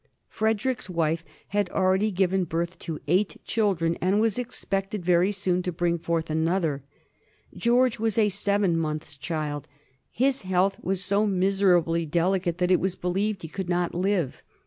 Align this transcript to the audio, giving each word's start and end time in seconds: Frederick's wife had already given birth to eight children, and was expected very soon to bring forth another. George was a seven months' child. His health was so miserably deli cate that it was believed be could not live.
Frederick's 0.29 0.89
wife 0.89 1.23
had 1.49 1.69
already 1.69 2.09
given 2.09 2.43
birth 2.43 2.79
to 2.79 2.99
eight 3.07 3.39
children, 3.45 3.95
and 4.01 4.19
was 4.19 4.39
expected 4.39 5.05
very 5.05 5.31
soon 5.31 5.61
to 5.61 5.71
bring 5.71 5.99
forth 5.99 6.27
another. 6.27 6.81
George 7.55 7.99
was 7.99 8.17
a 8.17 8.27
seven 8.29 8.75
months' 8.75 9.15
child. 9.15 9.67
His 10.09 10.41
health 10.41 10.83
was 10.83 11.03
so 11.03 11.27
miserably 11.27 12.07
deli 12.07 12.39
cate 12.39 12.57
that 12.57 12.71
it 12.71 12.79
was 12.79 12.95
believed 12.95 13.43
be 13.43 13.47
could 13.47 13.69
not 13.69 13.93
live. 13.93 14.41